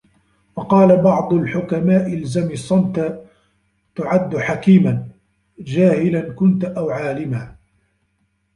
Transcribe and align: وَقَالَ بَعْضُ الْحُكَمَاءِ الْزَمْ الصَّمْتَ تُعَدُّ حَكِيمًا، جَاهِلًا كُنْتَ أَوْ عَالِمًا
وَقَالَ 0.55 0.97
بَعْضُ 1.01 1.33
الْحُكَمَاءِ 1.33 2.13
الْزَمْ 2.13 2.51
الصَّمْتَ 2.51 3.23
تُعَدُّ 3.95 4.37
حَكِيمًا، 4.37 5.07
جَاهِلًا 5.59 6.33
كُنْتَ 6.33 6.65
أَوْ 6.65 6.89
عَالِمًا 6.89 7.55